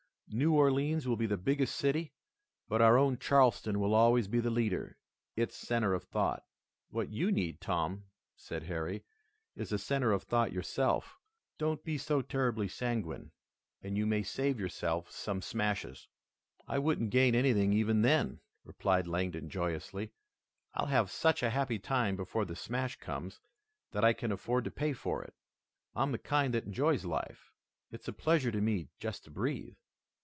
[0.33, 2.13] New Orleans will be the biggest city,
[2.69, 4.95] but our own Charleston will always be the leader,
[5.35, 6.45] its center of thought."
[6.89, 8.05] "What you need, Tom,"
[8.37, 9.03] said Harry,
[9.57, 11.19] "is a center of thought yourself.
[11.57, 13.33] Don't be so terribly sanguine
[13.81, 16.07] and you may save yourself some smashes."
[16.65, 20.13] "I wouldn't gain anything even then," replied Langdon joyously.
[20.75, 23.41] "I'll have such a happy time before the smash comes
[23.91, 25.33] that I can afford to pay for it.
[25.93, 27.51] I'm the kind that enjoys life.
[27.91, 29.75] It's a pleasure to me just to breathe."